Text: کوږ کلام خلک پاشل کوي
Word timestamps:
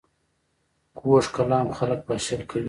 کوږ 0.97 1.25
کلام 1.35 1.67
خلک 1.77 1.99
پاشل 2.07 2.41
کوي 2.49 2.59